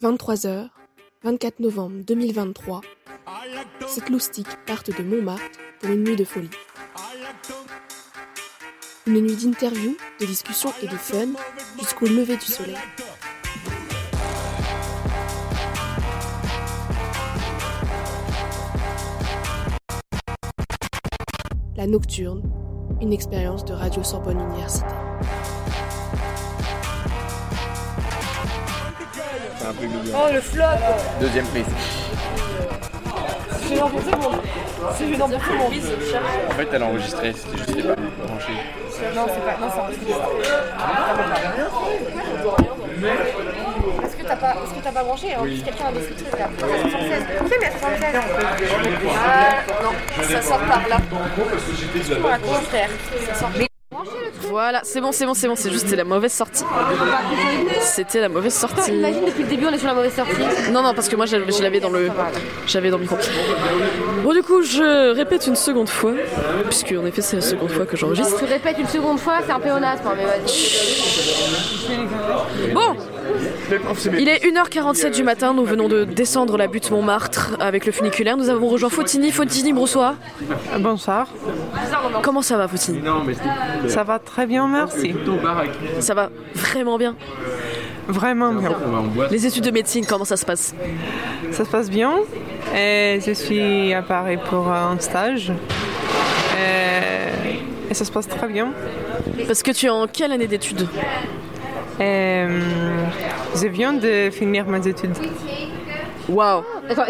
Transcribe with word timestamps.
23h, 0.00 0.68
24 1.22 1.60
novembre 1.60 2.02
2023, 2.04 2.80
cette 3.86 4.08
loustique 4.08 4.48
partent 4.66 4.96
de 4.96 5.02
Montmartre 5.02 5.58
pour 5.80 5.90
une 5.90 6.02
nuit 6.04 6.16
de 6.16 6.24
folie. 6.24 6.50
Une 9.06 9.20
nuit 9.20 9.36
d'interviews, 9.36 9.96
de 10.20 10.26
discussions 10.26 10.72
et 10.82 10.86
de 10.86 10.96
fun 10.96 11.28
jusqu'au 11.78 12.06
lever 12.06 12.36
du 12.36 12.46
soleil. 12.46 12.76
La 21.76 21.86
Nocturne, 21.86 22.42
une 23.00 23.12
expérience 23.12 23.64
de 23.64 23.72
Radio 23.72 24.02
Sorbonne 24.02 24.40
Université. 24.40 25.01
C'est 29.62 29.68
un 29.68 29.72
peu 29.74 29.86
mignon. 29.86 30.12
Oh 30.16 30.32
le 30.32 30.40
flop. 30.40 30.64
Deuxième 31.20 31.46
prise. 31.46 31.66
C'est 33.60 33.68
gênant 33.76 33.88
pour 33.88 34.02
tout 34.02 34.10
le 34.10 34.18
monde 34.18 34.40
C'est 34.98 35.08
gênant 35.08 35.28
pour 35.28 35.38
tout 35.38 35.52
le 35.52 35.58
monde 35.58 35.72
En 36.48 36.52
fait, 36.52 36.68
elle 36.72 36.82
a 36.82 36.86
enregistré, 36.86 37.32
c'était 37.32 37.58
juste 37.58 37.76
les 37.76 37.82
pas 37.84 37.94
branché. 37.94 38.52
Non 39.14 39.26
c'est 39.28 39.44
pas, 39.44 39.56
non 39.60 39.68
c'est 39.72 39.80
enregistré 39.80 40.12
Est-ce 44.04 44.16
que 44.16 44.22
t'as 44.26 44.36
pas, 44.36 44.54
est-ce 44.64 44.74
que 44.74 44.84
t'as 44.84 44.92
pas 44.92 45.04
branché 45.04 45.36
En 45.36 45.42
plus 45.42 45.62
quelqu'un 45.62 45.84
a 45.86 45.92
là 45.92 46.00
76 46.00 47.22
Ok 47.40 47.56
mais 47.60 47.66
à 47.66 47.70
76 47.70 48.14
Ah 49.24 49.82
non, 49.82 49.92
ça 50.28 50.42
sort 50.42 50.58
par 50.58 50.88
là. 50.88 50.96
Ça 53.28 53.34
sort 53.34 53.50
Voilà, 54.52 54.82
c'est 54.84 55.00
bon, 55.00 55.12
c'est 55.12 55.24
bon, 55.24 55.32
c'est 55.32 55.48
bon, 55.48 55.56
c'est 55.56 55.70
juste 55.70 55.84
c'était 55.84 55.96
la 55.96 56.04
mauvaise 56.04 56.30
sortie. 56.30 56.62
C'était 57.80 58.20
la 58.20 58.28
mauvaise 58.28 58.52
sortie. 58.52 58.92
Imagine 58.92 59.24
depuis 59.24 59.44
le 59.44 59.48
début 59.48 59.64
on 59.64 59.70
est 59.72 59.78
sur 59.78 59.88
la 59.88 59.94
mauvaise 59.94 60.12
sortie 60.14 60.36
Non, 60.70 60.82
non, 60.82 60.92
parce 60.92 61.08
que 61.08 61.16
moi 61.16 61.24
je 61.24 61.38
je 61.38 61.62
l'avais 61.62 61.80
dans 61.80 61.88
le. 61.88 62.10
J'avais 62.66 62.90
dans 62.90 62.98
le 62.98 63.04
micro. 63.04 63.16
Bon, 64.22 64.34
du 64.34 64.42
coup, 64.42 64.60
je 64.60 65.14
répète 65.14 65.46
une 65.46 65.56
seconde 65.56 65.88
fois, 65.88 66.12
puisque 66.68 66.92
en 66.92 67.06
effet 67.06 67.22
c'est 67.22 67.36
la 67.36 67.42
seconde 67.42 67.70
fois 67.70 67.86
que 67.86 67.96
j'enregistre. 67.96 68.40
Tu 68.40 68.44
répètes 68.44 68.78
une 68.78 68.88
seconde 68.88 69.18
fois, 69.18 69.38
c'est 69.46 69.52
un 69.52 69.58
pléonasme, 69.58 70.06
hein, 70.06 70.14
mais 70.18 70.26
vas-y. 70.26 70.42
Bon 72.74 72.94
Il 74.18 74.28
est 74.28 74.44
1h47 74.44 75.14
du 75.14 75.22
matin, 75.22 75.54
nous 75.54 75.64
venons 75.64 75.88
de 75.88 76.04
descendre 76.04 76.56
la 76.56 76.66
butte 76.66 76.90
Montmartre 76.90 77.56
avec 77.60 77.86
le 77.86 77.92
funiculaire. 77.92 78.36
Nous 78.36 78.48
avons 78.48 78.68
rejoint 78.68 78.90
Fautini. 78.90 79.30
Fautini, 79.30 79.72
bonsoir. 79.72 80.14
Bonsoir, 80.78 81.28
Comment 82.22 82.42
ça 82.42 82.56
va, 82.56 82.68
Fautini? 82.68 83.00
Ça 83.88 84.04
va 84.04 84.18
très 84.18 84.46
bien, 84.46 84.68
merci. 84.68 85.14
Ça 86.00 86.14
va 86.14 86.30
vraiment 86.54 86.98
bien? 86.98 87.16
Vraiment 88.08 88.52
bien. 88.52 88.72
Les 89.30 89.46
études 89.46 89.64
de 89.64 89.70
médecine, 89.70 90.04
comment 90.06 90.24
ça 90.24 90.36
se 90.36 90.44
passe? 90.44 90.74
Ça 91.52 91.64
se 91.64 91.70
passe 91.70 91.88
bien. 91.88 92.12
Et 92.74 93.20
je 93.24 93.32
suis 93.32 93.94
à 93.94 94.02
Paris 94.02 94.38
pour 94.48 94.68
un 94.70 94.98
stage. 94.98 95.52
Et, 96.58 97.90
et 97.90 97.94
ça 97.94 98.04
se 98.04 98.10
passe 98.10 98.28
très 98.28 98.48
bien. 98.48 98.72
Parce 99.46 99.62
que 99.62 99.70
tu 99.70 99.86
es 99.86 99.90
en 99.90 100.06
quelle 100.06 100.32
année 100.32 100.46
d'études? 100.46 100.86
Hum, 102.00 102.60
je 103.54 103.66
viens 103.68 103.92
de 103.92 104.30
finir 104.30 104.66
mes 104.66 104.86
études. 104.86 105.16
Waouh 106.28 106.62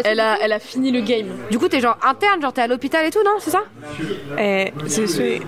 elle 0.03 0.19
a, 0.19 0.37
elle 0.41 0.51
a 0.51 0.59
fini 0.59 0.91
le 0.91 1.01
game. 1.01 1.27
Du 1.49 1.59
coup 1.59 1.67
t'es 1.67 1.79
genre 1.79 1.97
interne, 2.03 2.41
genre 2.41 2.53
t'es 2.53 2.61
à 2.61 2.67
l'hôpital 2.67 3.05
et 3.05 3.11
tout, 3.11 3.23
non 3.23 3.35
C'est 3.39 3.51
ça? 3.51 3.63
Et 4.39 4.73
je 4.85 5.05
suis, 5.05 5.41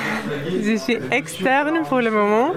je 0.62 0.76
suis 0.76 0.98
externe 1.10 1.82
pour 1.88 2.00
le 2.00 2.10
moment. 2.10 2.52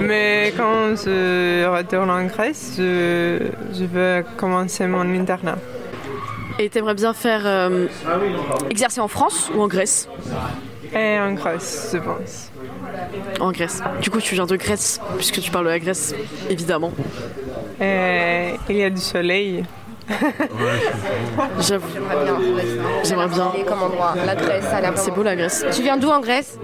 Mais 0.00 0.52
quand 0.56 0.96
je 0.96 1.66
retourne 1.66 2.10
en 2.10 2.24
Grèce, 2.24 2.74
je, 2.78 3.38
je 3.72 3.84
veux 3.84 4.24
commencer 4.36 4.86
mon 4.86 5.08
internat. 5.18 5.56
Et 6.58 6.68
t'aimerais 6.68 6.94
bien 6.94 7.14
faire 7.14 7.42
euh, 7.46 7.86
exercer 8.68 9.00
en 9.00 9.08
France 9.08 9.50
ou 9.54 9.62
en 9.62 9.68
Grèce? 9.68 10.08
Et 10.94 11.18
en 11.18 11.32
Grèce, 11.32 11.90
je 11.94 11.98
pense. 11.98 12.49
En 13.40 13.52
Grèce. 13.52 13.82
Du 14.00 14.10
coup, 14.10 14.20
tu 14.20 14.34
viens 14.34 14.46
de 14.46 14.56
Grèce, 14.56 15.00
puisque 15.16 15.40
tu 15.40 15.50
parles 15.50 15.64
de 15.66 15.70
la 15.70 15.78
Grèce, 15.78 16.14
évidemment. 16.48 16.92
Et 17.80 18.54
il 18.68 18.76
y 18.76 18.84
a 18.84 18.90
du 18.90 19.00
soleil. 19.00 19.64
J'avoue, 21.60 21.86
j'aimerais 23.04 23.28
bien. 23.28 23.52
Et 23.56 23.62
comme 23.64 23.82
endroit, 23.82 24.14
la 24.26 24.34
Grèce, 24.34 24.64
ça 24.64 24.76
a 24.78 24.80
l'air 24.80 24.92
C'est 24.96 25.12
beau 25.12 25.22
la 25.22 25.36
Grèce. 25.36 25.64
Tu 25.72 25.82
viens 25.82 25.96
d'où 25.96 26.08
en 26.08 26.20
Grèce? 26.20 26.58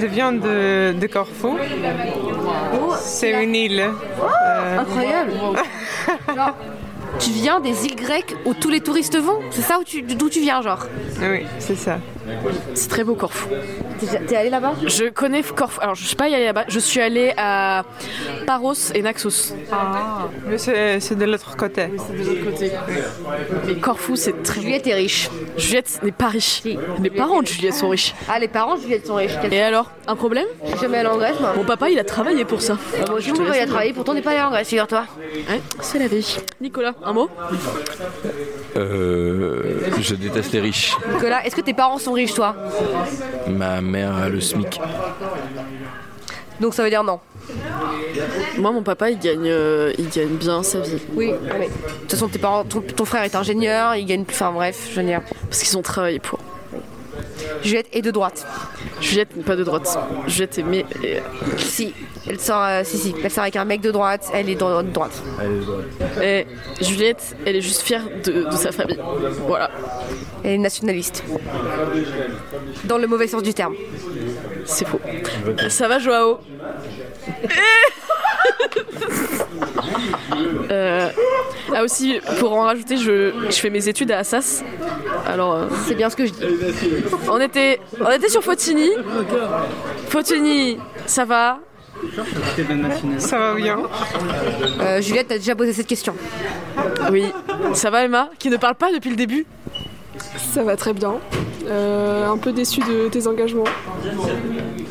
Je 0.00 0.06
viens 0.06 0.32
de, 0.32 0.92
de 0.92 1.06
Corfou. 1.06 1.56
C'est 2.98 3.42
une 3.44 3.54
île. 3.54 3.80
Euh, 3.80 4.78
Incroyable 4.80 5.32
Genre, 6.34 6.54
tu 7.20 7.30
viens 7.30 7.60
des 7.60 7.86
îles 7.86 7.96
grecques 7.96 8.34
où 8.44 8.54
tous 8.54 8.70
les 8.70 8.80
touristes 8.80 9.16
vont? 9.18 9.38
C'est 9.50 9.62
ça 9.62 9.78
où 9.78 9.84
tu- 9.84 10.02
d'où 10.02 10.28
tu 10.28 10.40
viens, 10.40 10.62
genre? 10.62 10.86
Oui, 11.20 11.44
c'est 11.60 11.76
ça. 11.76 11.98
C'est 12.74 12.88
très 12.88 13.04
beau 13.04 13.14
Corfou. 13.14 13.48
T'es 14.00 14.06
t'es 14.26 14.36
allé 14.36 14.50
là-bas 14.50 14.74
Je 14.86 15.04
connais 15.10 15.42
Corfou. 15.42 15.80
Alors, 15.82 15.94
je 15.94 16.04
suis 16.04 16.16
pas 16.16 16.24
allée 16.24 16.44
là-bas. 16.44 16.64
Je 16.68 16.78
suis 16.78 17.00
allée 17.00 17.32
à 17.36 17.84
Paros 18.46 18.74
et 18.94 19.02
Naxos. 19.02 19.54
Mais 20.46 20.58
c'est 20.58 21.00
c'est 21.00 21.16
de 21.16 21.24
l'autre 21.24 21.56
côté. 21.56 21.86
de 21.86 22.24
l'autre 22.24 22.44
côté. 22.50 22.72
Mais 23.66 23.74
Corfou, 23.76 24.16
c'est 24.16 24.42
très 24.42 24.56
beau. 24.56 24.62
Juliette 24.62 24.86
est 24.86 24.94
riche. 24.94 25.28
Juliette 25.56 26.00
n'est 26.02 26.12
pas 26.12 26.28
riche. 26.28 26.62
Si. 26.62 26.78
Les 27.02 27.10
parents 27.10 27.42
de 27.42 27.46
Juliette 27.46 27.74
sont 27.74 27.88
riches. 27.88 28.14
Ah, 28.28 28.38
les 28.38 28.48
parents 28.48 28.76
de 28.76 28.80
Juliette 28.82 29.06
sont 29.06 29.16
riches. 29.16 29.32
Et 29.50 29.60
alors, 29.60 29.90
un 30.06 30.16
problème 30.16 30.46
Je 30.64 30.70
suis 30.70 30.80
jamais 30.80 30.98
allée 30.98 31.08
en 31.08 31.16
Grèce, 31.16 31.38
moi. 31.40 31.52
Mon 31.56 31.64
papa, 31.64 31.90
il 31.90 31.98
a 31.98 32.04
travaillé 32.04 32.44
pour 32.44 32.60
ça. 32.62 32.76
Moi 33.08 33.18
aussi, 33.18 33.30
mon 33.32 33.38
papa, 33.38 33.56
il 33.56 33.62
a 33.62 33.66
travaillé, 33.66 33.92
pourtant 33.92 34.12
on 34.12 34.14
n'est 34.14 34.22
pas 34.22 34.30
allé 34.32 34.40
en 34.42 34.50
Grèce, 34.50 34.68
figure-toi. 34.68 35.04
Ouais, 35.48 35.60
c'est 35.80 35.98
la 35.98 36.06
vie. 36.08 36.36
Nicolas, 36.60 36.94
un 37.04 37.12
mot 37.12 37.28
Euh, 38.76 39.83
je 40.04 40.14
déteste 40.14 40.52
les 40.52 40.60
riches. 40.60 40.96
Nicolas, 41.12 41.44
est-ce 41.44 41.56
que 41.56 41.60
tes 41.60 41.74
parents 41.74 41.98
sont 41.98 42.12
riches, 42.12 42.34
toi? 42.34 42.54
Ma 43.48 43.80
mère 43.80 44.14
a 44.14 44.28
le 44.28 44.40
SMIC. 44.40 44.80
Donc 46.60 46.74
ça 46.74 46.84
veut 46.84 46.90
dire 46.90 47.02
non? 47.02 47.18
Moi, 48.58 48.70
mon 48.70 48.82
papa, 48.82 49.10
il 49.10 49.18
gagne, 49.18 49.48
euh, 49.48 49.92
il 49.98 50.08
gagne 50.08 50.36
bien 50.36 50.62
sa 50.62 50.80
vie. 50.80 51.02
Oui, 51.14 51.32
mais 51.58 51.66
de 51.66 51.72
toute 52.02 52.10
façon, 52.12 52.28
tes 52.28 52.38
parents, 52.38 52.64
ton, 52.64 52.80
ton 52.80 53.04
frère 53.04 53.24
est 53.24 53.34
ingénieur, 53.34 53.96
il 53.96 54.06
gagne 54.06 54.24
plus. 54.24 54.34
Enfin 54.34 54.52
bref, 54.52 54.88
je 54.90 55.00
veux 55.00 55.06
dire. 55.06 55.20
Parce 55.48 55.62
qu'ils 55.62 55.76
ont 55.76 55.82
travaillé 55.82 56.20
pour. 56.20 56.38
Juliette 57.62 57.88
est 57.92 58.02
de 58.02 58.10
droite. 58.10 58.46
Juliette 59.00 59.36
n'est 59.36 59.42
pas 59.42 59.56
de 59.56 59.64
droite. 59.64 59.98
Juliette 60.26 60.58
est. 60.58 60.62
Mais, 60.62 60.84
Si, 61.58 61.92
elle 62.28 62.40
sort, 62.40 62.62
euh, 62.62 62.80
si, 62.84 62.96
si, 62.98 63.14
elle 63.22 63.30
sort 63.30 63.42
avec 63.42 63.56
un 63.56 63.64
mec 63.64 63.80
de 63.80 63.90
droite, 63.90 64.28
elle 64.32 64.48
est 64.48 64.54
de, 64.54 64.82
de 64.82 64.90
droite. 64.90 65.22
et 66.22 66.46
Juliette, 66.80 67.36
elle 67.44 67.56
est 67.56 67.60
juste 67.60 67.82
fière 67.82 68.02
de, 68.24 68.44
de 68.50 68.56
sa 68.56 68.72
famille. 68.72 68.98
Voilà. 69.46 69.70
Elle 70.42 70.52
est 70.52 70.58
nationaliste. 70.58 71.22
Dans 72.84 72.98
le 72.98 73.06
mauvais 73.06 73.26
sens 73.26 73.42
du 73.42 73.52
terme. 73.54 73.74
C'est 74.64 74.86
faux. 74.86 75.00
Ça 75.68 75.88
va, 75.88 75.98
Joao 75.98 76.38
Euh, 80.70 81.08
ah 81.74 81.82
aussi, 81.82 82.20
pour 82.38 82.52
en 82.52 82.62
rajouter, 82.62 82.96
je, 82.96 83.32
je 83.48 83.56
fais 83.56 83.70
mes 83.70 83.88
études 83.88 84.10
à 84.10 84.18
Assas. 84.18 84.62
Alors, 85.26 85.54
euh, 85.54 85.66
C'est 85.86 85.94
bien 85.94 86.10
ce 86.10 86.16
que 86.16 86.26
je 86.26 86.32
dis. 86.32 86.44
on 87.28 87.40
était, 87.40 87.80
on 88.00 88.10
était 88.10 88.28
sur 88.28 88.42
Fotini. 88.42 88.90
Fotini, 90.08 90.78
ça 91.06 91.24
va 91.24 91.58
Ça 93.18 93.38
va 93.38 93.54
bien. 93.54 93.78
Euh, 94.80 95.00
Juliette, 95.00 95.28
t'as 95.28 95.38
déjà 95.38 95.54
posé 95.54 95.72
cette 95.72 95.86
question. 95.86 96.14
Oui. 97.10 97.24
Ça 97.74 97.90
va, 97.90 98.04
Emma 98.04 98.30
Qui 98.38 98.50
ne 98.50 98.56
parle 98.56 98.74
pas 98.74 98.92
depuis 98.92 99.10
le 99.10 99.16
début? 99.16 99.46
Ça 100.36 100.62
va 100.62 100.76
très 100.76 100.92
bien. 100.92 101.14
Euh, 101.66 102.28
un 102.28 102.36
peu 102.36 102.52
déçu 102.52 102.80
de 102.80 103.08
tes 103.08 103.26
engagements. 103.26 103.64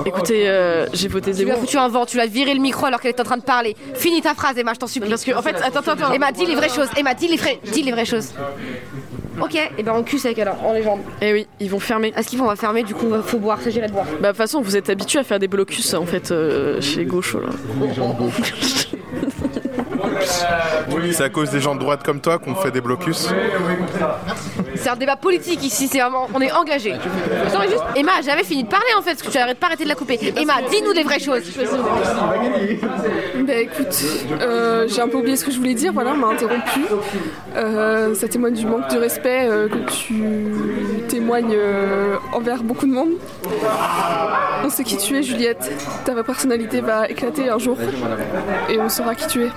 Écoutez, 0.05 0.49
euh, 0.49 0.87
j'ai 0.91 1.07
voté 1.07 1.31
Tu 1.33 1.43
lui 1.45 1.51
as 1.51 1.55
foutu 1.55 1.77
un 1.77 1.87
vent, 1.87 2.05
tu 2.05 2.17
lui 2.17 2.23
as 2.23 2.27
viré 2.27 2.53
le 2.53 2.59
micro 2.59 2.87
alors 2.87 2.99
qu'elle 2.99 3.11
était 3.11 3.21
en 3.21 3.25
train 3.25 3.37
de 3.37 3.43
parler. 3.43 3.75
Finis 3.93 4.21
ta 4.21 4.33
phrase, 4.33 4.57
Emma, 4.57 4.73
je 4.73 4.79
t'en 4.79 4.87
supplie. 4.87 5.09
Parce 5.09 5.23
que, 5.23 5.31
en 5.31 5.41
fait, 5.41 5.55
attends, 5.63 5.79
attends, 5.79 5.91
attends. 5.91 6.11
Emma, 6.13 6.31
dis 6.31 6.45
les 6.45 6.55
vraies 6.55 6.69
choses. 6.69 6.87
Emma, 6.97 7.13
dis 7.13 7.27
les, 7.27 7.37
vrais- 7.37 7.59
dis 7.71 7.83
les 7.83 7.91
vraies 7.91 8.05
choses. 8.05 8.33
Ok, 9.41 9.55
et 9.55 9.83
ben 9.83 9.93
on 9.95 10.03
cul 10.03 10.17
sec 10.17 10.37
alors, 10.39 10.63
en 10.63 10.73
légende. 10.73 10.99
Eh 11.21 11.33
oui, 11.33 11.47
ils 11.59 11.69
vont 11.69 11.79
fermer. 11.79 12.13
À 12.15 12.23
ce 12.23 12.27
qu'ils 12.27 12.39
vont, 12.39 12.45
on 12.45 12.49
va 12.49 12.55
fermer, 12.55 12.83
du 12.83 12.93
coup, 12.93 13.07
faut 13.25 13.39
boire, 13.39 13.61
s'agirait 13.61 13.87
de 13.87 13.93
boire. 13.93 14.05
Bah, 14.05 14.19
de 14.19 14.27
toute 14.27 14.37
façon, 14.37 14.61
vous 14.61 14.75
êtes 14.75 14.89
habitués 14.89 15.19
à 15.19 15.23
faire 15.23 15.39
des 15.39 15.47
blocus, 15.47 15.93
en 15.93 16.05
fait, 16.05 16.31
euh, 16.31 16.79
chez 16.81 16.99
les 16.99 17.05
gauchos, 17.05 17.39
là. 17.39 17.49
C'est 21.11 21.23
à 21.23 21.29
cause 21.29 21.49
des 21.51 21.59
gens 21.59 21.75
de 21.75 21.79
droite 21.79 22.03
comme 22.03 22.21
toi 22.21 22.39
qu'on 22.39 22.55
fait 22.55 22.71
des 22.71 22.81
blocus. 22.81 23.29
C'est 24.83 24.89
un 24.89 24.97
débat 24.97 25.15
politique 25.15 25.63
ici, 25.63 25.87
c'est 25.87 25.99
vraiment, 25.99 26.27
on 26.33 26.41
est 26.41 26.51
engagé. 26.51 26.93
Emma, 27.95 28.11
j'avais 28.21 28.43
fini 28.43 28.65
de 28.65 28.67
parler 28.67 28.85
en 28.97 29.01
fait, 29.01 29.11
parce 29.11 29.21
que 29.21 29.31
tu 29.31 29.37
arrêtes 29.37 29.57
pas 29.57 29.67
arrêter 29.67 29.85
de 29.85 29.89
la 29.89 29.95
couper. 29.95 30.19
Emma, 30.35 30.55
dis-nous 30.69 30.93
des 30.93 31.03
vraies 31.03 31.19
choses. 31.19 31.43
Bah 33.47 33.55
écoute, 33.55 34.03
euh, 34.41 34.85
j'ai 34.89 35.01
un 35.01 35.07
peu 35.07 35.17
oublié 35.17 35.37
ce 35.37 35.45
que 35.45 35.51
je 35.51 35.57
voulais 35.57 35.73
dire, 35.73 35.93
voilà, 35.93 36.11
on 36.11 36.17
m'a 36.17 36.27
interrompu. 36.27 36.81
Euh, 37.55 38.13
ça 38.13 38.27
témoigne 38.27 38.55
du 38.55 38.65
manque 38.65 38.89
de 38.91 38.97
respect 38.97 39.47
euh, 39.47 39.69
que 39.69 39.89
tu 39.89 40.23
témoignes 41.23 41.53
euh, 41.55 42.17
envers 42.33 42.61
beaucoup 42.63 42.85
de 42.85 42.91
monde. 42.91 43.11
On 44.63 44.69
sait 44.69 44.83
qui 44.83 44.97
tu 44.97 45.15
es, 45.17 45.23
Juliette. 45.23 45.71
Ta 46.05 46.13
vraie 46.13 46.23
personnalité 46.23 46.81
va 46.81 47.07
éclater 47.07 47.49
un 47.49 47.57
jour 47.57 47.77
et 48.69 48.77
on 48.79 48.89
saura 48.89 49.15
qui 49.15 49.27
tu 49.27 49.43
es. 49.43 49.49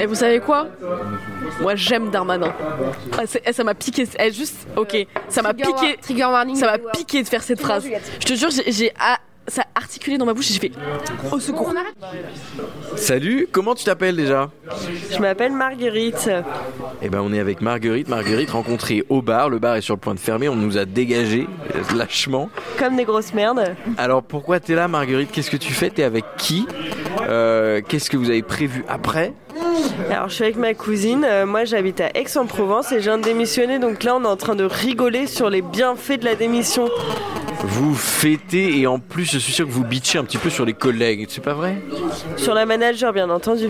Et 0.00 0.06
vous 0.06 0.14
savez 0.14 0.40
quoi? 0.40 0.66
Moi 1.60 1.74
j'aime 1.74 2.10
Darmanin. 2.10 2.52
Ah, 3.18 3.22
eh, 3.46 3.52
ça 3.52 3.64
m'a 3.64 3.74
piqué. 3.74 4.06
eh, 4.18 4.32
juste, 4.32 4.66
ok, 4.76 5.06
ça 5.28 5.42
m'a 5.42 5.52
Trigger 5.54 5.72
piqué. 5.72 5.96
trigger 6.02 6.24
warning. 6.24 6.56
Ça 6.56 6.66
m'a 6.66 6.78
piqué 6.78 7.22
de 7.22 7.28
faire 7.28 7.42
cette 7.42 7.60
phrase. 7.60 7.86
Je 8.20 8.26
te 8.26 8.34
jure, 8.34 8.50
j'ai- 8.50 8.92
ça 9.52 9.62
a 9.74 9.78
articulé 9.78 10.16
dans 10.16 10.24
ma 10.24 10.32
bouche 10.32 10.50
et 10.50 10.54
j'ai 10.54 10.60
fait 10.60 10.72
au 11.30 11.38
secours. 11.38 11.74
Salut, 12.96 13.46
comment 13.52 13.74
tu 13.74 13.84
t'appelles 13.84 14.16
déjà? 14.16 14.50
Je 15.10 15.18
m'appelle 15.18 15.52
Marguerite. 15.52 16.30
Eh 17.02 17.10
ben 17.10 17.20
on 17.22 17.34
est 17.34 17.38
avec 17.38 17.60
Marguerite. 17.60 18.08
Marguerite 18.08 18.50
rencontrée 18.50 19.04
au 19.10 19.20
bar. 19.20 19.50
Le 19.50 19.58
bar 19.58 19.76
est 19.76 19.82
sur 19.82 19.94
le 19.94 20.00
point 20.00 20.14
de 20.14 20.20
fermer. 20.20 20.48
On 20.48 20.56
nous 20.56 20.78
a 20.78 20.86
dégagé 20.86 21.46
lâchement. 21.94 22.48
Comme 22.78 22.96
des 22.96 23.04
grosses 23.04 23.34
merdes. 23.34 23.74
Alors 23.98 24.22
pourquoi 24.22 24.58
t'es 24.58 24.74
là 24.74 24.88
Marguerite? 24.88 25.30
Qu'est-ce 25.30 25.50
que 25.50 25.58
tu 25.58 25.74
fais? 25.74 25.90
T'es 25.90 26.02
avec 26.04 26.24
qui? 26.38 26.66
Euh, 27.28 27.82
Qu'est-ce 27.86 28.08
que 28.08 28.16
vous 28.16 28.30
avez 28.30 28.42
prévu 28.42 28.86
après? 28.88 29.34
Alors 30.10 30.30
je 30.30 30.34
suis 30.34 30.44
avec 30.44 30.56
ma 30.56 30.72
cousine, 30.72 31.26
Euh, 31.28 31.44
moi 31.44 31.64
j'habite 31.66 32.00
à 32.00 32.08
Aix-en-Provence 32.14 32.90
et 32.92 32.96
je 32.96 33.02
viens 33.04 33.18
de 33.18 33.22
démissionner 33.22 33.78
donc 33.78 34.02
là 34.02 34.16
on 34.16 34.22
est 34.24 34.26
en 34.26 34.36
train 34.36 34.54
de 34.54 34.64
rigoler 34.64 35.26
sur 35.26 35.50
les 35.50 35.60
bienfaits 35.60 36.20
de 36.20 36.24
la 36.24 36.34
démission. 36.34 36.88
Vous 37.64 37.94
fêtez 37.94 38.78
et 38.78 38.86
en 38.86 38.98
plus 38.98 39.24
je 39.24 39.38
suis 39.38 39.52
sûr 39.52 39.66
que 39.66 39.70
vous 39.72 39.84
bitchez 39.84 40.18
un 40.18 40.24
petit 40.24 40.38
peu 40.38 40.50
sur 40.50 40.64
les 40.64 40.72
collègues. 40.72 41.26
C'est 41.28 41.42
pas 41.42 41.54
vrai? 41.54 41.80
Sur 42.36 42.54
la 42.54 42.66
manager 42.66 43.12
bien 43.12 43.30
entendu. 43.30 43.68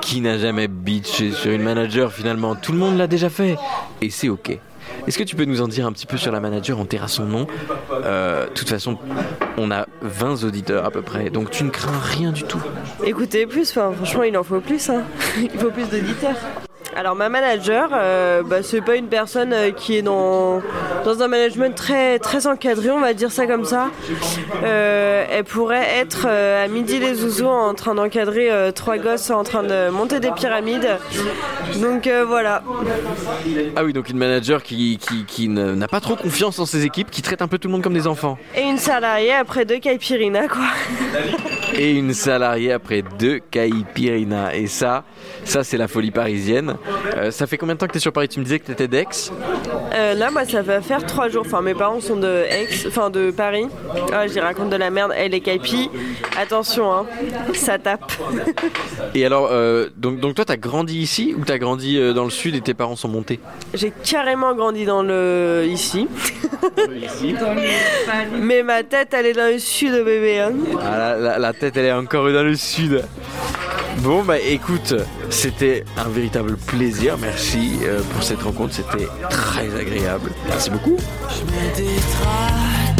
Qui 0.00 0.20
n'a 0.20 0.38
jamais 0.38 0.68
bitché 0.68 1.32
sur 1.32 1.52
une 1.52 1.62
manager 1.62 2.12
finalement? 2.12 2.54
Tout 2.56 2.72
le 2.72 2.78
monde 2.78 2.96
l'a 2.96 3.06
déjà 3.06 3.30
fait. 3.30 3.56
Et 4.00 4.10
c'est 4.10 4.28
ok. 4.28 4.58
Est-ce 5.06 5.18
que 5.18 5.24
tu 5.24 5.36
peux 5.36 5.44
nous 5.44 5.60
en 5.60 5.68
dire 5.68 5.86
un 5.86 5.92
petit 5.92 6.06
peu 6.06 6.16
sur 6.16 6.32
la 6.32 6.40
manager 6.40 6.78
On 6.78 6.84
taira 6.86 7.08
son 7.08 7.24
nom? 7.24 7.46
Euh, 7.92 8.46
De 8.46 8.50
toute 8.52 8.68
façon, 8.68 8.98
on 9.56 9.70
a 9.70 9.86
20 10.02 10.44
auditeurs 10.44 10.84
à 10.84 10.90
peu 10.90 11.02
près, 11.02 11.30
donc 11.30 11.50
tu 11.50 11.64
ne 11.64 11.70
crains 11.70 11.98
rien 12.00 12.32
du 12.32 12.42
tout. 12.44 12.62
Écoutez 13.04 13.46
plus, 13.46 13.70
enfin, 13.70 13.92
franchement 13.94 14.22
il 14.24 14.36
en 14.36 14.44
faut 14.44 14.60
plus, 14.60 14.88
hein. 14.90 15.02
il 15.38 15.50
faut 15.58 15.70
plus 15.70 15.88
d'auditeurs. 15.88 16.36
Alors 16.98 17.14
ma 17.14 17.28
manager, 17.28 17.90
euh, 17.92 18.42
bah, 18.42 18.64
c'est 18.64 18.80
pas 18.80 18.96
une 18.96 19.06
personne 19.06 19.52
euh, 19.52 19.70
qui 19.70 19.96
est 19.96 20.02
dans, 20.02 20.60
dans 21.04 21.22
un 21.22 21.28
management 21.28 21.72
très, 21.72 22.18
très 22.18 22.48
encadré, 22.48 22.90
on 22.90 22.98
va 22.98 23.14
dire 23.14 23.30
ça 23.30 23.46
comme 23.46 23.64
ça. 23.64 23.86
Euh, 24.64 25.24
elle 25.30 25.44
pourrait 25.44 25.86
être 26.00 26.26
euh, 26.28 26.64
à 26.64 26.66
midi 26.66 26.98
les 26.98 27.14
zouzous 27.14 27.46
en 27.46 27.72
train 27.74 27.94
d'encadrer 27.94 28.50
trois 28.74 28.98
gosses 28.98 29.30
en 29.30 29.44
train 29.44 29.62
de 29.62 29.90
monter 29.90 30.18
des 30.18 30.32
pyramides. 30.32 30.88
Donc 31.80 32.10
voilà. 32.26 32.64
Ah 33.76 33.84
oui, 33.84 33.92
donc 33.92 34.08
une 34.08 34.18
manager 34.18 34.64
qui, 34.64 34.98
qui, 34.98 35.24
qui 35.24 35.48
ne- 35.48 35.76
n'a 35.76 35.86
pas 35.86 36.00
trop 36.00 36.16
confiance 36.16 36.58
en 36.58 36.66
ses 36.66 36.84
équipes, 36.84 37.12
qui 37.12 37.22
traite 37.22 37.42
un 37.42 37.48
peu 37.48 37.58
tout 37.58 37.68
le 37.68 37.72
monde 37.72 37.82
comme 37.82 37.94
des 37.94 38.08
enfants. 38.08 38.38
Et 38.56 38.62
une 38.62 38.78
salariée 38.78 39.34
après 39.34 39.64
deux 39.64 39.78
caipirinas 39.78 40.48
quoi. 40.48 40.64
Et 41.74 41.92
une 41.92 42.12
salariée 42.12 42.72
après 42.72 43.02
deux 43.20 43.38
caipirinas. 43.38 44.52
Et 44.54 44.66
ça, 44.66 45.04
ça 45.44 45.62
c'est 45.62 45.76
la 45.76 45.86
folie 45.86 46.10
parisienne. 46.10 46.76
Euh, 47.16 47.30
ça 47.30 47.46
fait 47.46 47.56
combien 47.58 47.74
de 47.74 47.80
temps 47.80 47.86
que 47.86 47.92
tu 47.92 47.98
es 47.98 48.00
sur 48.00 48.12
Paris? 48.12 48.28
Tu 48.28 48.38
me 48.40 48.44
disais 48.44 48.58
que 48.58 48.66
tu 48.66 48.72
étais 48.72 48.88
d'Aix 48.88 49.06
Euh, 49.94 50.14
là, 50.14 50.30
moi, 50.30 50.44
ça 50.44 50.62
va 50.62 50.80
faire 50.80 51.04
trois 51.06 51.28
jours. 51.28 51.44
Enfin, 51.46 51.60
mes 51.62 51.74
parents 51.74 52.00
sont 52.00 52.16
de 52.16 52.44
Aix, 52.48 52.68
enfin 52.86 53.10
de 53.10 53.30
Paris. 53.30 53.66
Ah, 54.12 54.26
j'y 54.26 54.40
raconte 54.40 54.70
de 54.70 54.76
la 54.76 54.90
merde. 54.90 55.12
Elle 55.16 55.34
est 55.34 55.40
caipi. 55.40 55.90
Attention, 56.38 56.92
hein, 56.92 57.06
ça 57.54 57.78
tape. 57.78 58.10
Et 59.14 59.24
alors, 59.26 59.48
euh, 59.50 59.88
donc, 59.96 60.20
donc 60.20 60.34
toi, 60.34 60.44
t'as 60.44 60.56
grandi 60.56 60.98
ici 61.00 61.34
ou 61.38 61.44
t'as 61.44 61.58
grandi 61.58 61.98
euh, 61.98 62.12
dans 62.12 62.24
le 62.24 62.30
sud 62.30 62.54
et 62.54 62.60
tes 62.60 62.74
parents 62.74 62.96
sont 62.96 63.08
montés? 63.08 63.40
J'ai 63.74 63.92
carrément 64.04 64.54
grandi 64.54 64.84
dans 64.84 65.02
le 65.02 65.64
ici. 65.68 66.06
Mais 68.40 68.62
ma 68.62 68.82
tête, 68.82 69.12
elle 69.12 69.26
est 69.26 69.32
dans 69.32 69.50
le 69.52 69.58
sud, 69.58 69.92
bébé. 70.04 70.40
hein. 70.40 70.52
ah, 70.80 70.98
la, 70.98 71.16
la- 71.18 71.38
la 71.38 71.52
tête, 71.52 71.76
elle 71.76 71.86
est 71.86 71.92
encore 71.92 72.30
dans 72.32 72.42
le 72.44 72.54
sud. 72.54 73.02
Bon, 74.02 74.22
bah 74.22 74.38
écoute, 74.38 74.94
c'était 75.30 75.84
un 75.96 76.08
véritable 76.08 76.56
plaisir. 76.56 77.16
Merci 77.18 77.78
euh, 77.82 78.00
pour 78.12 78.22
cette 78.22 78.42
rencontre, 78.42 78.74
c'était 78.74 79.08
très 79.28 79.74
agréable. 79.74 80.30
Merci 80.46 80.70
beaucoup. 80.70 80.96
me 80.96 81.76
détraque 81.76 82.98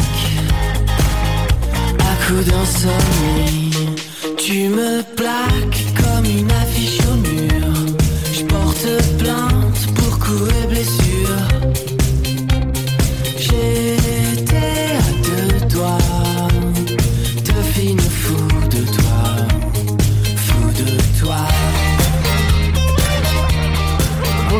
à 1.99 2.25
coup 2.25 2.43
d'insomnie. 2.43 3.95
Tu 4.37 4.69
me 4.69 5.01
plaques 5.15 5.85
comme 5.95 6.25
une 6.25 6.51
affiche 6.51 6.99
au 7.11 7.15
mur. 7.15 7.73
Je 8.33 8.43
porte 8.45 8.87
plainte 9.17 9.93
pour 9.95 10.19
coups 10.19 10.51
et 10.63 10.67
blessures. 10.67 10.98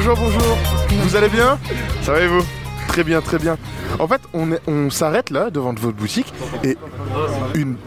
Bonjour, 0.10 0.26
bonjour. 0.26 0.58
Vous 1.04 1.16
allez 1.16 1.30
bien? 1.30 1.60
Ça 2.02 2.14
va 2.14 2.22
et 2.22 2.26
vous? 2.28 2.44
Très 2.88 3.04
bien, 3.04 3.22
très 3.22 3.38
bien. 3.38 3.60
En 4.00 4.08
fait, 4.08 4.20
on, 4.34 4.90
s'arrête 4.90 5.30
là 5.30 5.52
devant 5.52 5.72
votre 5.72 5.96
boutique 5.96 6.34
et 6.64 6.78
une, 7.54 7.78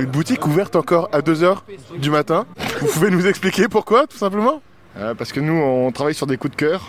une 0.00 0.06
boutique 0.06 0.44
ouverte 0.44 0.74
encore 0.74 1.08
à 1.12 1.20
2h 1.20 1.58
du 1.98 2.10
matin. 2.10 2.46
Vous 2.80 2.88
pouvez 2.88 3.10
nous 3.10 3.28
expliquer 3.28 3.68
pourquoi, 3.68 4.08
tout 4.08 4.16
simplement? 4.16 4.60
Euh, 4.96 5.14
parce 5.14 5.30
que 5.30 5.38
nous, 5.38 5.54
on 5.54 5.92
travaille 5.92 6.14
sur 6.14 6.26
des 6.26 6.36
coups 6.36 6.50
de 6.50 6.56
cœur. 6.56 6.88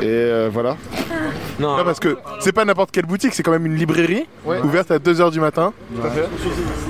Et 0.00 0.04
euh, 0.06 0.48
voilà. 0.52 0.76
Non, 1.58 1.76
Non, 1.76 1.84
parce 1.84 1.98
que 2.00 2.16
c'est 2.40 2.52
pas 2.52 2.64
n'importe 2.64 2.90
quelle 2.90 3.06
boutique, 3.06 3.34
c'est 3.34 3.42
quand 3.42 3.50
même 3.50 3.66
une 3.66 3.76
librairie 3.76 4.26
ouverte 4.64 4.90
à 4.90 4.98
2h 4.98 5.30
du 5.32 5.40
matin. 5.40 5.72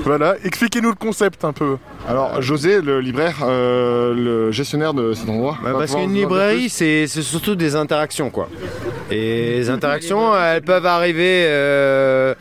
Voilà, 0.03 0.35
expliquez-nous 0.43 0.89
le 0.89 0.95
concept 0.95 1.43
un 1.45 1.53
peu. 1.53 1.77
Alors, 2.07 2.41
José, 2.41 2.81
le 2.81 2.99
libraire, 2.99 3.37
euh, 3.43 4.13
le 4.15 4.51
gestionnaire 4.51 4.93
de 4.93 5.13
cet 5.13 5.29
endroit. 5.29 5.57
Bah, 5.63 5.71
va 5.73 5.79
parce 5.79 5.91
pouvoir 5.91 6.03
qu'une 6.05 6.13
nous 6.13 6.17
en 6.17 6.19
dire 6.19 6.27
librairie, 6.29 6.69
c'est 6.69 7.05
c'est 7.07 7.21
surtout 7.21 7.55
des 7.55 7.75
interactions, 7.75 8.29
quoi. 8.29 8.49
Et 9.11 9.57
les 9.57 9.69
interactions, 9.69 10.35
elles 10.35 10.61
peuvent 10.63 10.85
arriver 10.85 11.45
euh, 11.47 12.33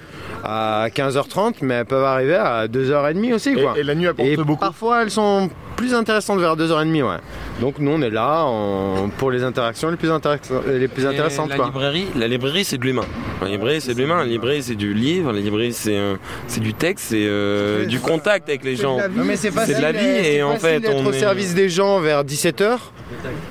à 0.45 0.87
15h30, 0.95 1.57
mais 1.63 1.75
elles 1.75 1.85
peuvent 1.85 2.05
arriver 2.05 2.37
à 2.37 2.67
2h30 2.67 3.35
aussi, 3.35 3.55
quoi. 3.55 3.75
Et, 3.77 3.81
et 3.81 3.83
la 3.83 3.95
nuit 3.95 4.07
apporte 4.09 4.29
Et 4.29 4.37
beaucoup. 4.37 4.57
parfois, 4.61 5.03
elles 5.03 5.11
sont 5.11 5.51
plus 5.77 5.95
intéressantes 5.95 6.39
vers 6.41 6.57
2h30, 6.57 7.03
ouais. 7.03 7.17
Donc 7.61 7.79
nous, 7.79 7.91
on 7.91 8.01
est 8.01 8.11
là 8.11 8.45
en- 8.45 9.11
pour 9.19 9.31
les 9.31 9.45
interactions 9.45 9.91
les 9.91 9.97
plus, 9.97 10.09
interac- 10.11 10.41
les 10.67 10.89
plus 10.89 11.07
intéressantes, 11.07 11.51
la 11.51 11.57
quoi. 11.57 11.67
librairie, 11.67 12.07
la 12.17 12.27
librairie 12.27 12.65
c'est 12.65 12.79
de 12.79 12.85
l'humain. 12.85 13.05
La 13.43 13.49
librairie 13.49 13.81
c'est 13.81 13.95
de 13.95 13.99
l'humain, 14.01 14.19
la 14.19 14.25
librairie 14.25 14.63
c'est 14.63 14.75
du 14.75 14.95
livre, 14.95 15.33
la 15.33 15.41
librairie 15.41 15.73
c'est 15.73 15.97
euh, 15.97 16.17
c'est 16.47 16.61
du 16.61 16.73
texte, 16.75 17.07
c'est 17.11 17.27
euh, 17.27 17.85
du 17.85 18.01
contact 18.01 18.49
avec 18.49 18.65
les 18.65 18.77
gens. 18.77 18.97
Non, 19.15 19.25
mais 19.25 19.37
c'est 19.37 19.51
C'est 19.53 19.77
de 19.77 19.83
la 19.83 19.93
vie 19.93 20.07
et 20.27 20.43
en 20.43 20.57
fait 20.57 20.81
d'être 20.81 20.95
on 20.97 21.07
au 21.07 21.13
est... 21.13 21.19
service 21.21 21.55
des 21.55 21.69
gens 21.69 22.01
vers 22.01 22.25
17h. 22.25 22.79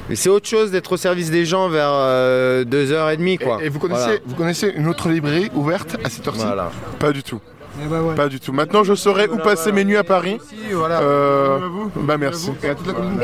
Mais 0.10 0.16
c'est 0.16 0.30
autre 0.30 0.48
chose 0.48 0.72
d'être 0.72 0.92
au 0.94 0.98
service 0.98 1.30
des 1.30 1.46
gens 1.46 1.70
vers 1.70 1.92
euh, 1.92 2.64
2h30 2.66 3.38
quoi. 3.40 3.60
Et, 3.62 3.66
et 3.66 3.70
vous, 3.70 3.78
connaissez, 3.78 4.02
Voilà. 4.04 4.20
vous 4.26 4.36
connaissez 4.36 4.74
une 4.76 4.88
autre 4.88 5.10
librairie 5.10 5.50
ouverte 5.54 5.98
à 6.04 6.10
cette 6.10 6.28
heure-ci? 6.28 6.46
Voilà. 6.46 6.72
Pas 6.98 7.12
du 7.12 7.22
tout. 7.22 7.40
Pas 8.16 8.28
du 8.28 8.40
tout. 8.40 8.52
Maintenant, 8.52 8.84
je 8.84 8.94
saurai 8.94 9.28
où 9.28 9.38
passer 9.38 9.72
mes 9.72 9.86
nuits 9.86 9.98
à 9.98 10.04
Paris. 10.04 10.38
voilà. 10.72 11.02
Euh, 11.02 11.60
bah 11.96 12.18
merci. 12.18 12.52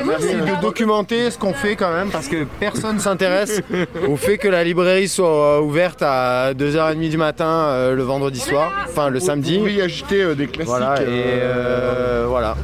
Merci 0.06 0.36
de 0.36 0.62
documenter 0.62 1.32
ce 1.32 1.38
qu'on 1.38 1.54
fait 1.54 1.75
quand 1.75 1.92
même 1.92 2.10
parce 2.10 2.28
que 2.28 2.46
personne 2.60 3.00
s'intéresse 3.00 3.62
au 4.08 4.16
fait 4.16 4.38
que 4.38 4.48
la 4.48 4.64
librairie 4.64 5.08
soit 5.08 5.58
euh, 5.58 5.62
ouverte 5.62 6.02
à 6.02 6.54
2h30 6.54 7.10
du 7.10 7.18
matin 7.18 7.46
euh, 7.46 7.96
le 7.96 8.04
vendredi 8.04 8.40
soir, 8.40 8.72
enfin 8.88 9.10
le 9.10 9.20
samedi. 9.20 9.54
Vous 9.56 9.60
pouvez 9.62 9.74
y 9.74 9.82
ajouter 9.82 10.22
euh, 10.22 10.36
des 10.36 10.48
classiques. 10.48 10.68
Voilà, 10.68 11.02
et 11.02 11.06
euh, 11.08 12.25
voilà. 12.28 12.56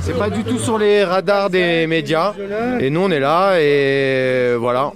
C'est 0.00 0.16
pas 0.18 0.30
du 0.30 0.44
tout 0.44 0.58
sur 0.58 0.78
les 0.78 1.04
radars 1.04 1.50
des 1.50 1.86
médias. 1.86 2.34
Et 2.80 2.90
nous 2.90 3.00
on 3.00 3.10
est 3.10 3.20
là 3.20 3.58
et 3.60 4.54
voilà. 4.58 4.92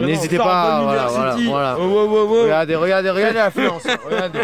N'hésitez 0.00 0.38
pas, 0.38 0.82
voilà, 0.84 1.06
voilà, 1.08 1.36
voilà. 1.48 1.74
Regardez, 1.74 2.76
regardez, 2.76 3.10
regardez 3.10 3.34
l'affluence. 3.38 3.82
Regardez. 4.10 4.40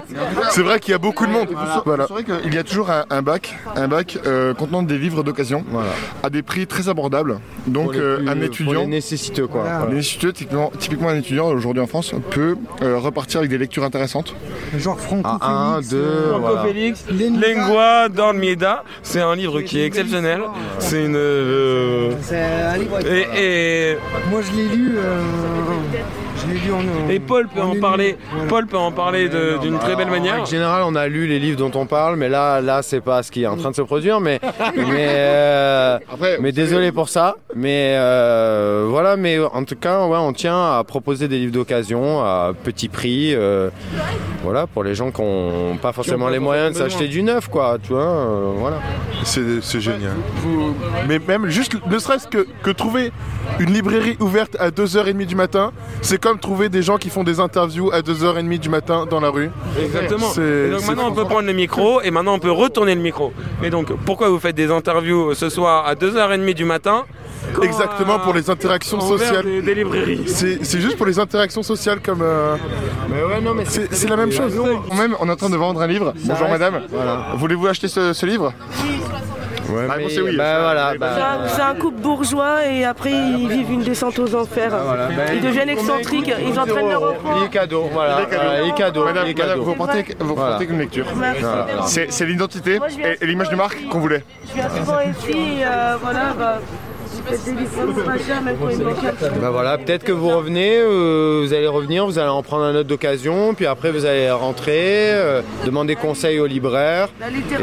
C'est 0.50 0.62
vrai 0.62 0.80
qu'il 0.80 0.92
y 0.92 0.94
a 0.94 0.98
beaucoup 0.98 1.26
de 1.26 1.32
monde. 1.32 1.48
Voilà. 1.84 2.06
C'est 2.06 2.12
vrai 2.12 2.24
qu'il 2.24 2.54
y 2.54 2.58
a 2.58 2.64
toujours 2.64 2.90
un, 2.90 3.04
un 3.10 3.22
bac, 3.22 3.56
un 3.76 3.88
bac 3.88 4.18
euh, 4.26 4.54
contenant 4.54 4.82
des 4.82 4.98
livres 4.98 5.22
d'occasion 5.22 5.64
Voilà. 5.70 5.90
à 6.22 6.30
des 6.30 6.42
prix 6.42 6.66
très 6.66 6.88
abordables. 6.88 7.38
Donc 7.66 7.84
Pour 7.84 7.92
les 7.92 8.00
euh, 8.00 8.16
plus- 8.18 8.28
un 8.28 8.34
pour 8.34 8.44
étudiant, 8.44 8.80
les 8.82 8.86
nécessiteux 8.86 9.46
quoi. 9.46 9.62
Voilà. 9.62 9.78
un 9.86 9.96
étudiant, 9.96 10.30
typiquement, 10.32 10.72
typiquement 10.78 11.08
un 11.08 11.16
étudiant 11.16 11.46
aujourd'hui 11.48 11.82
en 11.82 11.86
France 11.86 12.12
peut 12.30 12.56
euh, 12.82 12.98
repartir 12.98 13.40
avec 13.40 13.50
des 13.50 13.58
lectures 13.58 13.84
intéressantes. 13.84 14.34
Ah, 15.24 15.38
un, 15.76 15.80
deux, 15.80 16.32
voilà. 16.38 16.64
Lingua 17.10 18.08
dormida, 18.08 18.84
c'est 19.02 19.20
un 19.20 19.34
livre 19.34 19.60
qui 19.62 19.80
est 19.80 19.84
exceptionnel. 19.86 20.40
C'est 20.78 21.04
une. 21.04 21.16
euh, 21.16 22.12
et, 23.06 23.92
et- 23.92 23.96
Moi 24.30 24.40
je 24.42 24.56
l'ai 24.56 24.68
lu. 24.68 24.92
Euh, 25.20 26.29
je 26.46 26.52
l'ai 26.52 26.58
lu 26.60 26.72
en. 26.72 27.08
et 27.10 27.18
Paul 27.20 27.48
peut 27.48 27.60
en 27.62 27.74
parler. 27.80 28.16
Paul 28.48 28.66
peut 28.66 28.76
en 28.78 28.92
parler 28.92 29.28
d'une 29.28 29.78
très 29.78 29.96
belle 29.96 30.08
En 30.08 30.12
manière. 30.12 30.34
règle 30.34 30.46
générale, 30.46 30.82
on 30.86 30.94
a 30.94 31.06
lu 31.08 31.26
les 31.26 31.38
livres 31.38 31.58
dont 31.58 31.70
on 31.78 31.86
parle, 31.86 32.16
mais 32.16 32.28
là, 32.28 32.60
là, 32.60 32.82
c'est 32.82 33.00
pas 33.00 33.22
ce 33.22 33.30
qui 33.30 33.42
est 33.42 33.46
en 33.46 33.56
train 33.56 33.70
de 33.70 33.76
se 33.76 33.82
produire. 33.82 34.20
Mais, 34.20 34.40
mais, 34.76 35.08
euh, 35.10 35.98
mais 36.40 36.52
désolé 36.52 36.92
pour 36.92 37.08
ça. 37.08 37.36
Mais 37.54 37.94
euh, 37.96 38.86
voilà, 38.88 39.16
mais 39.16 39.38
en 39.38 39.64
tout 39.64 39.76
cas, 39.76 40.06
ouais, 40.06 40.18
on 40.18 40.32
tient 40.32 40.78
à 40.78 40.84
proposer 40.84 41.28
des 41.28 41.38
livres 41.38 41.52
d'occasion 41.52 42.20
à 42.20 42.52
petit 42.64 42.88
prix. 42.88 43.34
euh, 43.34 43.70
voilà, 44.42 44.66
pour 44.66 44.84
les 44.84 44.94
gens 44.94 45.10
qui 45.10 45.20
n'ont 45.22 45.76
pas 45.76 45.92
forcément 45.92 46.28
les 46.28 46.38
moyens 46.38 46.72
de 46.72 46.78
s'acheter 46.78 47.08
du 47.08 47.22
neuf, 47.22 47.48
quoi. 47.48 47.76
Tu 47.82 47.92
vois, 47.92 48.02
euh, 48.02 48.52
voilà. 48.56 48.78
C'est 49.24 49.60
c'est 49.62 49.80
génial. 49.80 50.12
Mais 51.08 51.18
même 51.18 51.48
juste, 51.48 51.76
ne 51.86 51.98
serait-ce 51.98 52.26
que, 52.26 52.46
que 52.62 52.70
trouver 52.70 53.12
une 53.58 53.72
librairie 53.72 54.16
ouverte 54.20 54.56
à 54.58 54.70
2h30 54.70 55.26
du 55.26 55.34
matin, 55.36 55.72
c'est 56.00 56.20
comme 56.20 56.29
trouver 56.38 56.68
des 56.68 56.82
gens 56.82 56.96
qui 56.98 57.10
font 57.10 57.24
des 57.24 57.40
interviews 57.40 57.90
à 57.92 58.00
2h30 58.00 58.58
du 58.58 58.68
matin 58.68 59.06
dans 59.10 59.20
la 59.20 59.28
rue. 59.30 59.50
Exactement. 59.82 60.28
Et 60.38 60.70
donc 60.70 60.86
maintenant 60.86 61.08
on 61.08 61.12
peut 61.14 61.24
prendre 61.24 61.46
le 61.46 61.52
micro 61.52 62.00
et 62.02 62.10
maintenant 62.10 62.34
on 62.34 62.38
peut 62.38 62.50
retourner 62.50 62.94
le 62.94 63.00
micro. 63.00 63.32
Et 63.62 63.70
donc 63.70 63.88
pourquoi 64.04 64.28
vous 64.28 64.38
faites 64.38 64.54
des 64.56 64.70
interviews 64.70 65.34
ce 65.34 65.48
soir 65.48 65.86
à 65.86 65.94
2h30 65.94 66.54
du 66.54 66.64
matin 66.64 67.04
quand, 67.54 67.62
Exactement 67.62 68.18
pour 68.20 68.34
les 68.34 68.48
interactions 68.50 69.00
sociales. 69.00 69.44
Des, 69.44 69.62
des 69.62 69.74
librairies. 69.74 70.22
C'est 70.26 70.80
juste 70.80 70.96
pour 70.96 71.06
les 71.06 71.18
interactions 71.18 71.62
sociales 71.62 72.00
comme. 72.04 72.20
euh, 72.22 72.56
c'est 73.64 73.92
c'est 73.94 74.08
la 74.08 74.16
même 74.16 74.30
chose. 74.30 74.54
Même, 74.96 75.16
on 75.20 75.28
est 75.28 75.32
en 75.32 75.36
train 75.36 75.50
de 75.50 75.56
vendre 75.56 75.80
un 75.80 75.86
livre. 75.86 76.12
Bonjour 76.24 76.46
reste- 76.46 76.50
madame. 76.50 76.82
Voulez-vous 77.36 77.66
acheter 77.66 77.88
ce, 77.88 78.12
ce 78.12 78.26
livre? 78.26 78.52
Ouais, 79.70 79.82
La 79.82 79.88
mais- 79.88 79.94
réponse 79.94 80.12
est 80.12 80.20
oui. 80.22 80.36
bah, 80.36 80.60
voilà, 80.60 80.88
C'est 80.92 80.98
bah, 80.98 81.08
un- 81.44 81.48
C'est 81.48 81.62
un 81.62 81.74
couple 81.74 82.00
bourgeois 82.00 82.66
et 82.66 82.84
après 82.84 83.10
ils 83.12 83.48
vivent 83.48 83.70
une 83.72 83.82
descente 83.82 84.18
aux 84.18 84.34
enfers. 84.34 84.72
Ils 85.34 85.40
deviennent 85.40 85.68
excentriques, 85.68 86.32
ils 86.46 86.58
entraînent 86.58 86.88
leur 86.88 87.02
enfant. 87.02 87.40
les 87.42 87.48
cadeaux, 87.48 87.88
voilà. 87.92 88.20
Les 88.64 88.72
cadeaux. 88.72 89.04
Madame, 89.04 89.26
les 89.26 89.34
madame, 89.34 89.48
cadeaux. 89.50 89.62
vous 89.62 89.74
portez, 89.74 90.04
vous 90.18 90.34
portez 90.34 90.66
qu'une 90.66 90.78
lecture. 90.78 91.06
C'est 91.86 92.26
l'identité 92.26 92.78
et 93.20 93.26
l'image 93.26 93.50
de 93.50 93.56
marque 93.56 93.78
qu'on 93.88 94.00
voulait. 94.00 94.24
Je 94.48 94.54
viens 94.54 94.68
souvent 94.70 95.00
ici 95.00 95.30
et 95.60 95.64
euh, 95.64 95.96
voilà, 96.02 96.34
bah, 99.40 99.50
voilà, 99.50 99.78
peut-être 99.78 100.04
que 100.04 100.12
vous 100.12 100.28
revenez, 100.28 100.78
euh, 100.78 101.42
vous 101.44 101.52
allez 101.52 101.66
revenir, 101.66 102.06
vous 102.06 102.18
allez 102.18 102.28
en 102.28 102.42
prendre 102.42 102.64
un 102.64 102.74
autre 102.74 102.88
d'occasion, 102.88 103.54
puis 103.54 103.66
après 103.66 103.90
vous 103.90 104.04
allez 104.04 104.30
rentrer, 104.30 105.12
euh, 105.12 105.42
demander 105.64 105.96
conseil 105.96 106.40
au 106.40 106.46
libraire, 106.46 107.08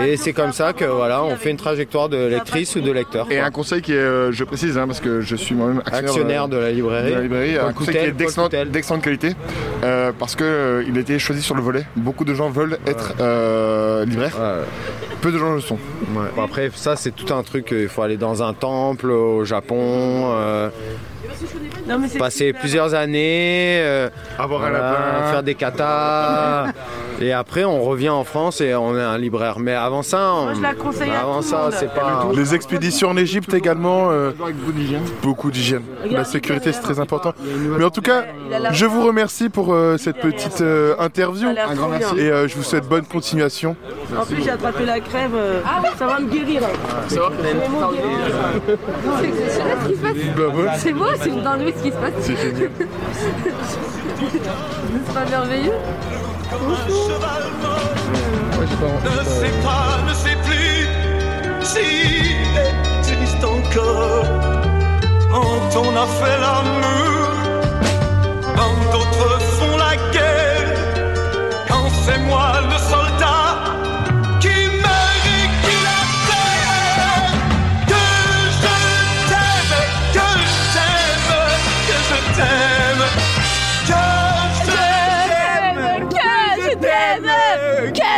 et 0.06 0.18
c'est 0.18 0.34
comme 0.34 0.54
ça 0.54 0.74
que 0.74 0.86
voilà, 0.86 1.24
on 1.24 1.36
fait 1.36 1.52
une 1.52 1.58
trajectoire 1.58 2.10
de 2.10 2.18
lectrice 2.18 2.76
ou 2.76 2.82
de 2.82 2.92
lecteur. 2.92 3.28
Et 3.32 3.40
un 3.40 3.52
conseil 3.52 3.82
qui 3.82 3.94
est, 3.94 3.98
euh, 3.98 4.32
je 4.32 4.44
précise, 4.44 4.78
hein, 4.78 4.88
parce 4.88 5.00
que 5.00 5.22
je 5.22 5.36
suis 5.36 5.56
moi-même 5.56 5.80
actionnaire, 5.80 6.10
Actionnaire 6.10 6.48
de 6.48 6.58
la 6.58 6.72
librairie. 6.72 7.12
de 7.12 7.16
la 7.16 7.22
librairie, 7.22 7.56
Paul 7.56 7.70
un 7.70 7.74
conseil 7.74 7.86
Coutel, 7.94 8.04
qui 8.04 8.10
est 8.56 8.66
d'excellente 8.66 9.04
qualité, 9.04 9.34
euh, 9.84 10.12
parce 10.18 10.36
que 10.36 10.44
euh, 10.44 10.84
il 10.88 10.98
a 10.98 11.02
été 11.02 11.20
choisi 11.20 11.42
sur 11.42 11.56
le 11.56 11.62
volet. 11.62 11.86
Beaucoup 11.96 12.26
de 12.26 12.34
gens 12.34 12.50
veulent 12.50 12.78
être 12.86 13.14
euh, 13.20 14.06
libraires. 14.06 14.36
Peu 15.22 15.32
de 15.32 15.38
gens 15.38 15.54
le 15.54 15.62
sont. 15.62 15.76
Ouais. 16.16 16.28
Bon, 16.36 16.44
après, 16.44 16.70
ça 16.76 16.96
c'est 16.96 17.12
tout 17.12 17.34
un 17.34 17.42
truc, 17.44 17.72
euh, 17.74 17.84
il 17.84 17.88
faut 17.90 18.02
aller 18.04 18.18
dans 18.18 18.44
un 18.44 18.54
temple 18.54 19.10
au 19.12 19.44
Japon, 19.46 20.32
euh, 20.32 20.70
Non, 21.88 21.98
mais 22.00 22.08
c'est 22.08 22.20
passer 22.20 22.48
super. 22.48 22.62
plusieurs 22.62 22.94
années, 22.94 23.80
euh, 23.82 24.10
Avoir 24.38 24.64
un 24.66 24.70
lapin. 24.70 25.32
faire 25.32 25.44
des 25.44 25.56
katas, 25.56 26.68
et 27.20 27.34
après 27.34 27.64
on 27.66 27.82
revient 27.84 28.10
en 28.10 28.24
France 28.24 28.62
et 28.62 28.74
on 28.76 28.98
est 28.98 29.02
un 29.02 29.18
libraire. 29.18 29.60
Mais 29.60 29.74
avant 29.74 30.04
ça, 30.04 30.34
on- 30.34 30.44
Moi, 30.46 30.54
je 30.56 30.62
la 30.62 30.74
conseille 30.74 31.12
avant 31.12 31.42
ça 31.42 31.70
c'est 31.72 31.94
pas... 31.94 32.28
Les 32.34 32.56
expéditions 32.56 33.10
en 33.10 33.18
Égypte 33.18 33.54
également. 33.54 34.10
euh, 34.12 34.32
beaucoup 35.22 35.52
d'hygiène. 35.52 35.84
La 36.10 36.24
sécurité 36.24 36.72
c'est 36.74 36.82
très 36.82 37.00
important. 37.00 37.34
Mais 37.78 37.84
en 37.86 37.90
tout 37.90 38.02
cas, 38.02 38.26
je 38.72 38.86
vous 38.86 39.06
remercie 39.06 39.50
pour 39.50 39.74
euh, 39.74 39.98
cette 39.98 40.18
petite 40.20 40.62
euh, 40.62 40.96
interview. 41.00 41.50
Bien. 41.52 42.16
Et 42.18 42.30
euh, 42.32 42.48
je 42.48 42.56
vous 42.56 42.64
souhaite 42.64 42.88
bonne 42.88 43.06
continuation. 43.06 43.76
En 44.18 44.26
plus, 44.26 44.44
j'ai 44.44 44.52
attrapé 44.52 44.86
la 44.86 45.00
crève, 45.00 45.32
ça 45.98 46.06
va 46.08 46.20
me 46.20 46.28
guérir. 46.30 46.62
C'est 47.08 47.16
ce 47.16 49.88
qui 49.88 49.96
se 49.96 50.02
passe. 50.02 50.80
C'est 50.80 50.94
moi, 50.94 51.10
c'est 51.20 51.30
une 51.30 51.42
dinguerie 51.42 51.74
ce 51.78 51.84
qui 51.84 51.92
se 51.92 51.96
passe. 51.98 52.14
C'est 52.22 52.38
génial. 52.38 52.70
C'est 54.20 55.14
pas 55.14 55.26
merveilleux 55.30 55.74
Ne 59.04 59.24
sais 59.24 59.52
pas, 59.64 60.02
ne 60.08 60.14
sais 60.14 60.38
plus 60.44 60.88
s'il 61.64 63.14
existe 63.14 63.44
encore. 63.44 64.26
Quand 65.30 65.80
on 65.82 65.96
a 65.96 66.08
fait 66.08 66.38
l'amour, 66.40 67.27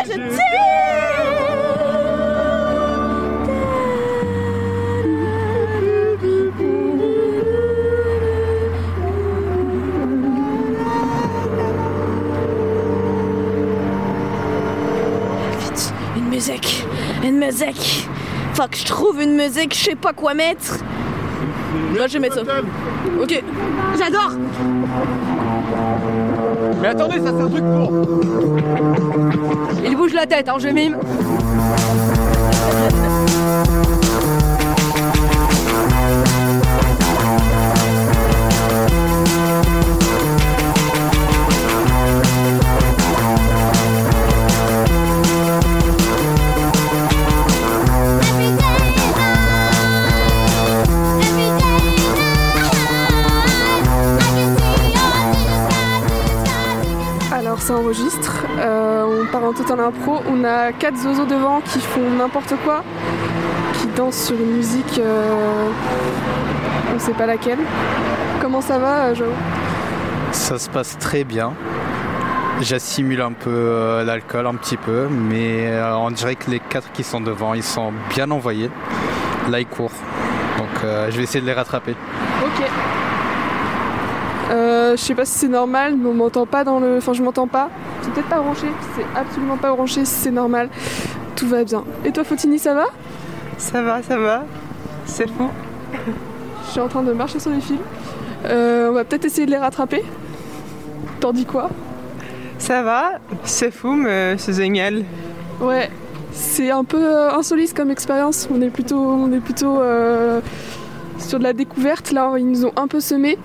je 0.09 0.21
Vite, 15.59 15.93
une 16.17 16.29
musique, 16.29 16.85
une 17.23 17.37
musique. 17.37 18.07
Faut 18.53 18.67
que 18.67 18.77
je 18.77 18.85
trouve 18.85 19.21
une 19.21 19.35
musique, 19.35 19.73
je 19.75 19.83
sais 19.83 19.95
pas 19.95 20.13
quoi 20.13 20.33
mettre. 20.33 20.79
Là, 21.95 22.07
je 22.07 22.13
vais 22.13 22.19
mettre 22.19 22.35
ça. 22.35 22.41
Ok. 23.21 23.43
J'adore. 23.97 24.31
Mais 26.81 26.87
attendez, 26.87 27.19
ça 27.19 27.31
c'est 27.35 27.41
un 27.41 27.49
truc 27.49 27.63
pour. 27.63 27.91
Il 29.85 29.97
la 30.19 30.27
tête, 30.27 30.49
hein, 30.49 30.57
je 30.59 30.67
mime. 30.67 30.97
En 59.49 59.53
total 59.53 59.79
impro, 59.79 60.21
on 60.29 60.43
a 60.43 60.71
quatre 60.71 60.95
zozos 60.95 61.25
devant 61.25 61.59
qui 61.61 61.79
font 61.79 62.07
n'importe 62.17 62.53
quoi, 62.63 62.83
qui 63.73 63.87
dansent 63.87 64.25
sur 64.27 64.35
une 64.35 64.57
musique, 64.57 64.99
euh, 64.99 65.69
on 66.95 66.99
sait 66.99 67.13
pas 67.13 67.25
laquelle. 67.25 67.57
Comment 68.39 68.61
ça 68.61 68.77
va 68.77 69.05
euh, 69.05 69.15
Joe 69.15 69.29
Ça 70.33 70.59
se 70.59 70.69
passe 70.69 70.99
très 70.99 71.23
bien. 71.23 71.53
J'assimile 72.61 73.21
un 73.21 73.31
peu 73.31 73.49
euh, 73.49 74.03
l'alcool, 74.03 74.45
un 74.45 74.53
petit 74.53 74.77
peu, 74.77 75.07
mais 75.09 75.67
euh, 75.67 75.97
on 75.97 76.11
dirait 76.11 76.35
que 76.35 76.51
les 76.51 76.59
quatre 76.59 76.91
qui 76.91 77.03
sont 77.03 77.21
devant, 77.21 77.55
ils 77.55 77.63
sont 77.63 77.91
bien 78.11 78.29
envoyés. 78.29 78.69
Là, 79.49 79.59
ils 79.59 79.65
courent. 79.65 79.89
Donc, 80.59 80.83
je 80.83 81.17
vais 81.17 81.23
essayer 81.23 81.41
de 81.41 81.45
les 81.47 81.53
rattraper. 81.53 81.95
Ok. 82.43 82.65
Euh, 84.89 84.97
je 84.97 85.01
sais 85.01 85.15
pas 85.15 85.25
si 85.25 85.37
c'est 85.37 85.47
normal, 85.47 85.95
mais 85.95 86.09
on 86.09 86.13
m'entend 86.13 86.45
pas 86.45 86.63
dans 86.63 86.79
le... 86.79 86.97
Enfin 86.97 87.13
je 87.13 87.21
m'entends 87.21 87.47
pas. 87.47 87.69
C'est 88.01 88.11
peut-être 88.11 88.29
pas 88.29 88.39
branché, 88.39 88.67
c'est 88.95 89.19
absolument 89.19 89.57
pas 89.57 89.71
branché, 89.71 90.05
c'est 90.05 90.31
normal. 90.31 90.69
Tout 91.35 91.47
va 91.47 91.63
bien. 91.63 91.83
Et 92.05 92.11
toi 92.11 92.23
Fautini, 92.23 92.57
ça 92.57 92.73
va? 92.73 92.85
Ça 93.57 93.81
va, 93.81 94.01
ça 94.01 94.17
va. 94.17 94.45
C'est 95.05 95.27
fou. 95.27 95.49
Je 96.65 96.71
suis 96.71 96.79
en 96.79 96.87
train 96.87 97.03
de 97.03 97.13
marcher 97.13 97.39
sur 97.39 97.51
les 97.51 97.61
fils. 97.61 97.77
Euh, 98.45 98.89
on 98.89 98.93
va 98.93 99.03
peut-être 99.03 99.25
essayer 99.25 99.45
de 99.45 99.51
les 99.51 99.57
rattraper. 99.57 100.03
T'en 101.19 101.33
dis 101.33 101.45
quoi? 101.45 101.69
Ça 102.57 102.81
va, 102.81 103.19
c'est 103.43 103.71
fou, 103.71 103.93
mais 103.93 104.37
c'est 104.37 104.53
génial. 104.53 105.03
Ouais, 105.61 105.89
c'est 106.31 106.71
un 106.71 106.83
peu 106.83 107.03
euh, 107.03 107.31
insolite 107.33 107.73
comme 107.73 107.91
expérience. 107.91 108.47
On 108.51 108.61
est 108.61 108.69
plutôt, 108.69 108.99
on 108.99 109.31
est 109.31 109.39
plutôt 109.39 109.79
euh, 109.79 110.41
sur 111.19 111.37
de 111.37 111.43
la 111.43 111.53
découverte. 111.53 112.11
Là, 112.11 112.33
ils 112.37 112.47
nous 112.47 112.65
ont 112.65 112.73
un 112.75 112.87
peu 112.87 112.99
semé. 112.99 113.37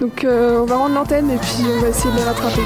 Donc, 0.00 0.24
euh, 0.24 0.60
on 0.60 0.64
va 0.64 0.76
rendre 0.76 0.94
l'antenne 0.94 1.30
et 1.30 1.36
puis 1.36 1.64
on 1.76 1.80
va 1.80 1.88
essayer 1.88 2.12
de 2.12 2.18
les 2.18 2.24
rattraper. 2.24 2.62